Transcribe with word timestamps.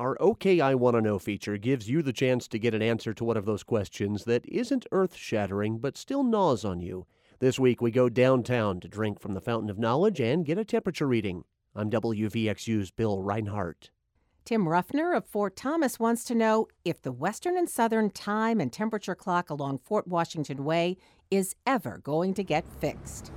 Our 0.00 0.16
OK 0.18 0.62
I 0.62 0.74
Want 0.76 0.96
to 0.96 1.02
Know 1.02 1.18
feature 1.18 1.58
gives 1.58 1.90
you 1.90 2.00
the 2.00 2.14
chance 2.14 2.48
to 2.48 2.58
get 2.58 2.72
an 2.72 2.80
answer 2.80 3.12
to 3.12 3.22
one 3.22 3.36
of 3.36 3.44
those 3.44 3.62
questions 3.62 4.24
that 4.24 4.48
isn't 4.48 4.86
earth 4.92 5.14
shattering 5.14 5.76
but 5.76 5.98
still 5.98 6.24
gnaws 6.24 6.64
on 6.64 6.80
you. 6.80 7.06
This 7.38 7.58
week 7.58 7.82
we 7.82 7.90
go 7.90 8.08
downtown 8.08 8.80
to 8.80 8.88
drink 8.88 9.20
from 9.20 9.34
the 9.34 9.42
fountain 9.42 9.68
of 9.68 9.78
knowledge 9.78 10.18
and 10.18 10.46
get 10.46 10.56
a 10.56 10.64
temperature 10.64 11.06
reading. 11.06 11.44
I'm 11.76 11.90
WVXU's 11.90 12.90
Bill 12.90 13.18
Rinehart. 13.18 13.90
Tim 14.46 14.66
Ruffner 14.66 15.14
of 15.14 15.26
Fort 15.26 15.54
Thomas 15.54 16.00
wants 16.00 16.24
to 16.24 16.34
know 16.34 16.68
if 16.82 17.02
the 17.02 17.12
western 17.12 17.58
and 17.58 17.68
southern 17.68 18.08
time 18.08 18.58
and 18.58 18.72
temperature 18.72 19.14
clock 19.14 19.50
along 19.50 19.80
Fort 19.80 20.08
Washington 20.08 20.64
Way 20.64 20.96
is 21.30 21.54
ever 21.66 22.00
going 22.02 22.32
to 22.32 22.42
get 22.42 22.64
fixed. 22.80 23.32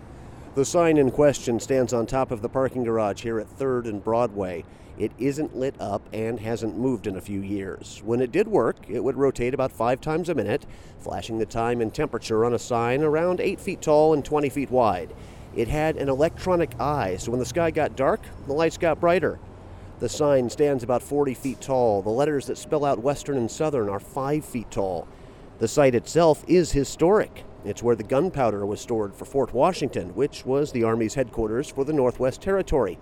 The 0.56 0.66
sign 0.66 0.98
in 0.98 1.10
question 1.10 1.60
stands 1.60 1.94
on 1.94 2.06
top 2.06 2.30
of 2.30 2.44
the 2.44 2.50
parking 2.50 2.84
garage 2.84 3.24
here 3.24 3.40
at 3.40 3.58
3rd 3.58 3.86
and 3.88 4.04
Broadway. 4.04 4.64
It 5.00 5.12
isn't 5.18 5.56
lit 5.56 5.74
up 5.80 6.08
and 6.14 6.40
hasn't 6.40 6.78
moved 6.78 7.08
in 7.08 7.16
a 7.16 7.22
few 7.22 7.40
years. 7.40 8.04
When 8.06 8.22
it 8.22 8.32
did 8.32 8.48
work, 8.48 8.78
it 8.88 9.04
would 9.04 9.18
rotate 9.18 9.56
about 9.56 9.71
five 9.71 10.00
times 10.00 10.30
a 10.30 10.36
minute, 10.36 10.68
flashing 11.00 11.39
the 11.39 11.47
time 11.47 11.82
and 11.82 11.92
temperature 11.92 12.46
on 12.46 12.54
a 12.54 12.60
sign 12.60 13.02
around 13.02 13.39
8 13.39 13.60
feet 13.60 13.82
tall 13.82 14.14
and 14.14 14.24
20 14.24 14.50
feet 14.50 14.70
wide. 14.70 15.16
It 15.56 15.70
had 15.70 15.97
an 15.97 16.08
electronic 16.08 16.80
eye, 16.80 17.18
so 17.18 17.32
when 17.32 17.39
the 17.39 17.47
sky 17.47 17.72
got 17.72 17.96
dark, 17.96 18.22
the 18.46 18.54
lights 18.54 18.78
got 18.78 19.00
brighter. 19.00 19.39
The 19.97 20.10
sign 20.10 20.52
stands 20.52 20.83
about 20.83 21.02
40 21.02 21.33
feet 21.33 21.61
tall. 21.61 22.04
The 22.04 22.11
letters 22.11 22.46
that 22.46 22.60
spell 22.60 22.86
out 22.86 23.00
Western 23.00 23.38
and 23.38 23.50
Southern 23.50 23.89
are 23.89 24.00
5 24.00 24.46
feet 24.46 24.70
tall. 24.70 25.08
The 25.58 25.68
site 25.68 25.96
itself 25.96 26.44
is 26.47 26.74
historic. 26.74 27.44
It's 27.66 27.82
where 27.82 27.96
the 27.96 28.04
gunpowder 28.04 28.66
was 28.66 28.82
stored 28.82 29.16
for 29.16 29.26
Fort 29.26 29.54
Washington, 29.54 30.14
which 30.16 30.46
was 30.46 30.72
the 30.72 30.84
Army's 30.84 31.14
headquarters 31.14 31.70
for 31.70 31.86
the 31.86 31.94
Northwest 31.94 32.42
Territory. 32.42 33.00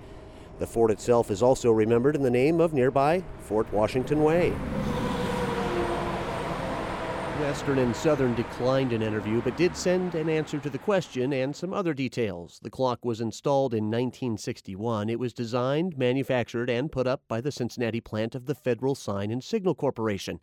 The 0.60 0.68
fort 0.68 0.92
itself 0.92 1.32
is 1.32 1.42
also 1.42 1.72
remembered 1.72 2.16
in 2.16 2.22
the 2.22 2.30
name 2.30 2.62
of 2.62 2.72
nearby 2.72 3.24
Fort 3.40 3.72
Washington 3.74 4.24
Way. 4.24 4.54
Western 7.40 7.80
and 7.80 7.96
Southern 7.96 8.36
declined 8.36 8.94
an 8.94 9.02
interview 9.02 9.42
but 9.42 9.58
did 9.58 9.76
send 9.76 10.14
an 10.14 10.30
answer 10.30 10.60
to 10.60 10.70
the 10.70 10.78
question 10.78 11.34
and 11.34 11.56
some 11.56 11.74
other 11.74 11.96
details. 11.96 12.60
The 12.62 12.70
clock 12.70 13.04
was 13.04 13.20
installed 13.20 13.74
in 13.74 13.86
1961. 13.86 15.10
It 15.10 15.20
was 15.20 15.34
designed, 15.34 15.98
manufactured, 15.98 16.70
and 16.70 16.92
put 16.92 17.08
up 17.08 17.24
by 17.28 17.42
the 17.42 17.52
Cincinnati 17.52 18.00
plant 18.00 18.36
of 18.36 18.46
the 18.46 18.54
Federal 18.54 18.94
Sign 18.94 19.32
and 19.32 19.44
Signal 19.44 19.74
Corporation. 19.74 20.40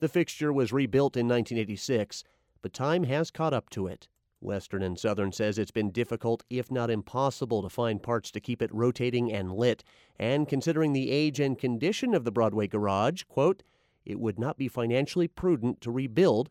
The 0.00 0.08
fixture 0.08 0.52
was 0.52 0.72
rebuilt 0.72 1.18
in 1.18 1.28
1986, 1.28 2.24
but 2.62 2.72
time 2.72 3.04
has 3.04 3.30
caught 3.30 3.52
up 3.52 3.70
to 3.70 3.86
it. 3.86 4.08
Western 4.40 4.82
and 4.82 4.98
Southern 4.98 5.32
says 5.32 5.58
it's 5.58 5.70
been 5.70 5.90
difficult, 5.90 6.44
if 6.48 6.70
not 6.70 6.90
impossible, 6.90 7.62
to 7.62 7.68
find 7.68 8.02
parts 8.02 8.30
to 8.30 8.40
keep 8.40 8.62
it 8.62 8.72
rotating 8.72 9.32
and 9.32 9.52
lit. 9.52 9.82
And 10.18 10.48
considering 10.48 10.92
the 10.92 11.10
age 11.10 11.40
and 11.40 11.58
condition 11.58 12.14
of 12.14 12.24
the 12.24 12.30
Broadway 12.30 12.68
garage, 12.68 13.24
quote, 13.24 13.62
it 14.04 14.20
would 14.20 14.38
not 14.38 14.56
be 14.56 14.68
financially 14.68 15.28
prudent 15.28 15.80
to 15.80 15.90
rebuild 15.90 16.50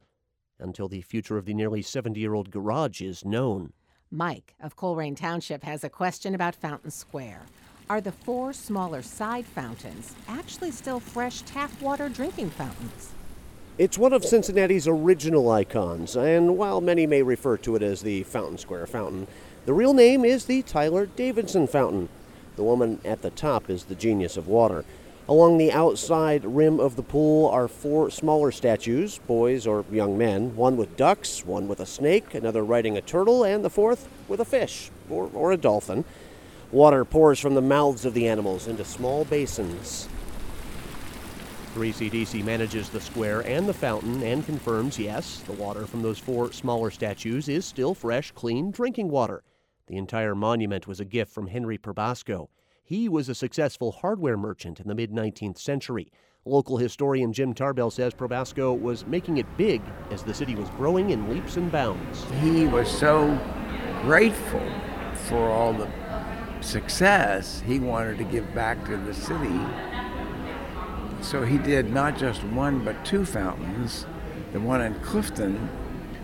until 0.60 0.88
the 0.88 1.02
future 1.02 1.38
of 1.38 1.46
the 1.46 1.54
nearly 1.54 1.82
70 1.82 2.20
year 2.20 2.34
old 2.34 2.52
garage 2.52 3.02
is 3.02 3.24
known. 3.24 3.74
Mike 4.12 4.56
of 4.60 4.76
Colerain 4.76 5.16
Township 5.16 5.64
has 5.64 5.84
a 5.84 5.90
question 5.90 6.36
about 6.36 6.56
Fountain 6.56 6.92
Square. 6.92 7.44
Are 7.90 8.02
the 8.02 8.12
four 8.12 8.54
smaller 8.54 9.02
side 9.02 9.46
fountains 9.46 10.14
actually 10.28 10.72
still 10.72 11.00
fresh 11.00 11.42
tap 11.44 11.72
water 11.82 12.10
drinking 12.10 12.50
fountains? 12.50 13.14
It's 13.78 13.96
one 13.96 14.12
of 14.12 14.26
Cincinnati's 14.26 14.88
original 14.88 15.52
icons, 15.52 16.18
and 16.18 16.58
while 16.58 16.82
many 16.82 17.06
may 17.06 17.22
refer 17.22 17.58
to 17.58 17.76
it 17.76 17.84
as 17.84 18.02
the 18.02 18.24
Fountain 18.24 18.58
Square 18.58 18.88
Fountain, 18.88 19.28
the 19.68 19.74
real 19.74 19.94
name 19.94 20.26
is 20.26 20.46
the 20.46 20.64
Tyler 20.64 21.06
Davidson 21.06 21.68
Fountain. 21.68 22.10
The 22.56 22.64
woman 22.64 23.00
at 23.06 23.22
the 23.22 23.30
top 23.30 23.70
is 23.70 23.84
the 23.84 23.94
genius 23.94 24.36
of 24.36 24.48
water. 24.48 24.84
Along 25.30 25.60
the 25.60 25.72
outside 25.72 26.44
rim 26.44 26.80
of 26.80 26.96
the 26.96 27.04
pool 27.04 27.48
are 27.50 27.68
four 27.68 28.10
smaller 28.10 28.52
statues, 28.52 29.20
boys 29.28 29.68
or 29.68 29.86
young 29.92 30.18
men, 30.18 30.56
one 30.56 30.76
with 30.76 30.98
ducks, 30.98 31.46
one 31.46 31.68
with 31.68 31.80
a 31.80 31.86
snake, 31.86 32.34
another 32.34 32.66
riding 32.66 32.98
a 32.98 33.02
turtle, 33.02 33.44
and 33.44 33.64
the 33.64 33.70
fourth 33.70 34.10
with 34.28 34.40
a 34.40 34.46
fish 34.46 34.90
or, 35.08 35.30
or 35.36 35.52
a 35.52 35.58
dolphin. 35.58 36.04
Water 36.72 37.06
pours 37.06 37.40
from 37.40 37.54
the 37.54 37.62
mouths 37.62 38.06
of 38.06 38.16
the 38.16 38.28
animals 38.28 38.68
into 38.68 38.84
small 38.84 39.24
basins. 39.24 40.10
3CDC 41.78 42.44
manages 42.44 42.90
the 42.90 43.00
square 43.00 43.42
and 43.42 43.70
the 43.70 43.74
fountain 43.74 44.24
and 44.24 44.44
confirms 44.44 44.98
yes, 44.98 45.42
the 45.46 45.54
water 45.54 45.86
from 45.86 46.02
those 46.02 46.18
four 46.18 46.52
smaller 46.52 46.90
statues 46.90 47.48
is 47.48 47.66
still 47.66 47.94
fresh, 47.94 48.32
clean 48.32 48.72
drinking 48.72 49.10
water. 49.10 49.44
The 49.86 49.98
entire 49.98 50.34
monument 50.34 50.88
was 50.88 51.00
a 51.00 51.06
gift 51.06 51.32
from 51.32 51.46
Henry 51.46 51.78
Probasco. 51.78 52.48
He 52.84 53.08
was 53.08 53.30
a 53.30 53.36
successful 53.36 53.92
hardware 53.92 54.38
merchant 54.38 54.80
in 54.80 54.88
the 54.88 54.96
mid 54.96 55.12
19th 55.12 55.60
century. 55.60 56.12
Local 56.46 56.78
historian 56.78 57.32
Jim 57.32 57.54
Tarbell 57.54 57.92
says 57.92 58.12
Probasco 58.12 58.74
was 58.74 59.06
making 59.06 59.38
it 59.38 59.46
big 59.56 59.84
as 60.10 60.24
the 60.24 60.34
city 60.34 60.56
was 60.56 60.72
growing 60.72 61.12
in 61.12 61.30
leaps 61.30 61.58
and 61.58 61.72
bounds. 61.72 62.26
He 62.42 62.66
was 62.66 62.90
so 62.90 63.40
grateful 64.02 64.68
for 65.30 65.52
all 65.52 65.74
the 65.74 65.88
success, 66.62 67.62
he 67.68 67.78
wanted 67.78 68.18
to 68.18 68.24
give 68.24 68.52
back 68.56 68.84
to 68.86 68.98
the 68.98 69.14
city 69.14 69.60
so 71.22 71.44
he 71.44 71.58
did 71.58 71.92
not 71.92 72.18
just 72.18 72.44
one 72.44 72.84
but 72.84 73.04
two 73.06 73.26
fountains. 73.26 74.06
The 74.54 74.60
one 74.60 74.82
in 74.82 74.96
Clifton, 75.02 75.56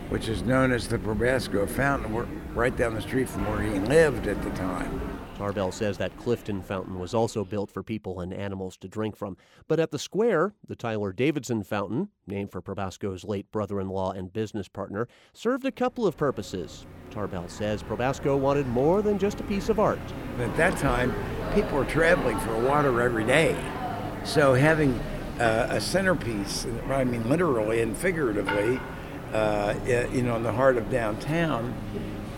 which 0.10 0.28
is 0.28 0.44
known 0.44 0.72
as 0.72 0.88
the 0.88 0.98
Probasco 0.98 1.70
Fountain, 1.70 2.54
right 2.54 2.76
down 2.76 2.94
the 2.94 3.02
street 3.02 3.28
from 3.28 3.46
where 3.48 3.62
he 3.62 3.80
lived 3.80 4.28
at 4.28 4.42
the 4.42 4.50
time. 4.52 5.14
Tarbell 5.36 5.72
says 5.72 5.98
that 5.98 6.16
Clifton 6.18 6.62
fountain 6.62 7.00
was 7.00 7.14
also 7.14 7.44
built 7.44 7.72
for 7.72 7.84
people 7.84 8.20
and 8.20 8.34
animals 8.34 8.78
to 8.78 8.88
drink 8.88 9.16
from. 9.16 9.36
But 9.68 9.80
at 9.80 9.92
the 9.92 10.00
square, 10.00 10.54
the 10.68 10.76
Tyler 10.76 11.12
Davidson 11.12 11.64
fountain, 11.64 12.10
named 12.28 12.52
for 12.52 12.62
Probasco's 12.62 13.24
late 13.24 13.52
brother 13.52 13.82
in 13.82 13.90
law 13.90 14.12
and 14.12 14.32
business 14.32 14.68
partner, 14.68 15.08
served 15.34 15.66
a 15.66 15.72
couple 15.72 16.06
of 16.06 16.16
purposes. 16.16 16.86
Tarbell 17.10 17.50
says 17.50 17.84
Probasco 17.84 18.38
wanted 18.38 18.68
more 18.68 19.02
than 19.02 19.18
just 19.18 19.40
a 19.40 19.44
piece 19.44 19.70
of 19.70 19.80
art. 19.80 20.00
At 20.38 20.56
that 20.58 20.78
time, 20.78 21.14
people 21.54 21.78
were 21.78 21.86
traveling 21.86 22.40
for 22.40 22.58
water 22.60 23.02
every 23.02 23.26
day. 23.26 23.58
So 24.24 24.54
having 24.54 25.00
uh, 25.40 25.68
a 25.70 25.82
centerpiece, 25.82 26.66
I 26.90 27.04
mean 27.04 27.28
literally 27.28 27.82
and 27.82 27.96
figuratively, 27.96 28.80
uh, 29.34 29.76
you 29.86 30.22
know, 30.22 30.38
in 30.38 30.44
the 30.44 30.52
heart 30.52 30.78
of 30.78 30.90
downtown, 30.90 31.74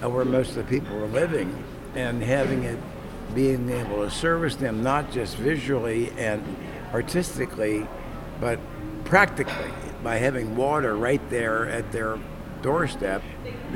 uh, 0.03 0.09
where 0.09 0.25
most 0.25 0.49
of 0.51 0.55
the 0.55 0.63
people 0.63 0.95
are 0.95 1.07
living, 1.07 1.63
and 1.93 2.23
having 2.23 2.63
it 2.63 2.79
being 3.35 3.69
able 3.69 4.03
to 4.03 4.09
service 4.09 4.55
them 4.55 4.81
not 4.81 5.11
just 5.11 5.35
visually 5.37 6.09
and 6.11 6.43
artistically, 6.93 7.87
but 8.39 8.59
practically 9.03 9.71
by 10.03 10.17
having 10.17 10.55
water 10.55 10.95
right 10.95 11.29
there 11.29 11.69
at 11.69 11.91
their 11.91 12.17
doorstep, 12.65 13.21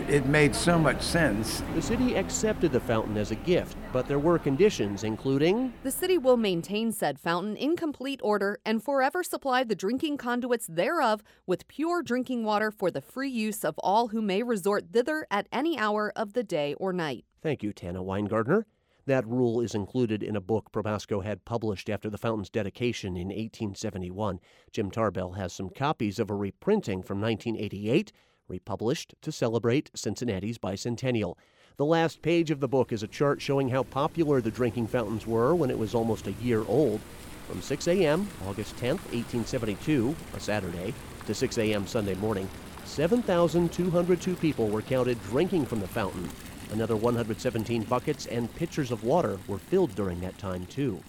it 0.08 0.26
made 0.26 0.56
so 0.56 0.80
much 0.80 1.00
sense. 1.04 1.62
The 1.76 1.82
city 1.82 2.16
accepted 2.16 2.72
the 2.72 2.80
fountain 2.80 3.18
as 3.18 3.30
a 3.30 3.36
gift, 3.36 3.78
but 3.94 4.08
there 4.08 4.18
were 4.18 4.40
conditions, 4.40 5.04
including 5.04 5.72
The 5.84 5.92
city 5.92 6.18
will 6.18 6.38
maintain 6.38 6.92
said 6.92 7.20
fountain 7.20 7.56
in 7.56 7.76
complete 7.76 8.20
order 8.24 8.58
and 8.66 8.84
forever 8.84 9.22
supply 9.22 9.64
the 9.64 9.76
drinking 9.76 10.18
conduits 10.18 10.66
thereof 10.66 11.22
with 11.46 11.68
pure 11.68 12.02
drinking 12.02 12.46
water 12.46 12.72
for 12.72 12.90
the 12.90 13.00
free 13.00 13.30
use 13.30 13.64
of 13.64 13.78
all 13.78 14.08
who 14.08 14.24
may 14.24 14.42
resort 14.42 14.86
thither 14.92 15.28
at 15.30 15.48
any 15.52 15.78
hour 15.78 16.12
of 16.16 16.34
the 16.34 16.44
day 16.44 16.74
or 16.80 16.92
night. 16.92 17.26
Thank 17.44 17.62
you, 17.62 17.72
Tana 17.72 18.02
Weingartner. 18.02 18.64
That 19.06 19.28
rule 19.28 19.62
is 19.62 19.76
included 19.76 20.24
in 20.24 20.36
a 20.36 20.42
book 20.42 20.72
Probasco 20.72 21.24
had 21.24 21.46
published 21.46 21.90
after 21.90 22.10
the 22.10 22.18
fountain's 22.18 22.50
dedication 22.50 23.18
in 23.18 23.28
1871. 23.28 24.40
Jim 24.72 24.90
Tarbell 24.90 25.34
has 25.34 25.54
some 25.54 25.70
copies 25.70 26.18
of 26.18 26.30
a 26.30 26.36
reprinting 26.36 27.04
from 27.04 27.22
1988 27.22 28.12
republished 28.50 29.16
to 29.22 29.32
celebrate 29.32 29.92
Cincinnati's 29.96 30.58
bicentennial. 30.58 31.36
The 31.78 31.86
last 31.86 32.22
page 32.22 32.52
of 32.52 32.60
the 32.60 32.68
book 32.68 32.92
is 32.92 33.04
a 33.04 33.08
chart 33.08 33.42
showing 33.42 33.70
how 33.70 33.84
popular 33.84 34.42
the 34.42 34.52
drinking 34.52 34.88
fountains 34.88 35.26
were 35.26 35.56
when 35.56 35.70
it 35.70 35.80
was 35.80 35.96
almost 35.96 36.28
a 36.28 36.34
year 36.34 36.66
old. 36.68 37.00
From 37.48 37.62
6 37.62 37.88
a.m., 37.88 38.28
August 38.48 38.76
10, 38.78 38.98
1872, 38.98 40.16
a 40.35 40.40
Saturday, 40.40 40.94
to 41.26 41.34
6 41.34 41.58
a.m. 41.58 41.88
Sunday 41.88 42.16
morning, 42.16 42.50
7,202 42.84 44.35
people 44.35 44.68
were 44.68 44.82
counted 44.82 45.22
drinking 45.23 45.66
from 45.66 45.79
the 45.79 45.88
fountain. 45.88 46.29
Another 46.72 46.96
117 46.96 47.84
buckets 47.84 48.26
and 48.26 48.53
pitchers 48.56 48.91
of 48.91 49.03
water 49.03 49.40
were 49.47 49.58
filled 49.58 49.96
during 49.96 50.20
that 50.22 50.38
time, 50.38 50.66
too. 50.66 51.02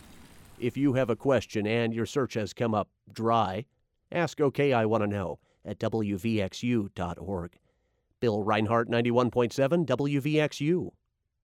If 0.58 0.76
you 0.76 0.92
have 0.92 1.10
a 1.10 1.16
question 1.16 1.66
and 1.66 1.92
your 1.92 2.06
search 2.06 2.34
has 2.34 2.52
come 2.52 2.74
up 2.74 2.88
dry, 3.12 3.64
ask 4.12 4.40
OK 4.40 4.72
I 4.72 4.86
Want 4.86 5.02
to 5.02 5.08
Know 5.08 5.38
at 5.64 5.78
WVXU.org. 5.78 7.58
Bill 8.20 8.44
Rinehart, 8.44 8.88
91.7 8.88 9.86
WVXU. 9.86 10.90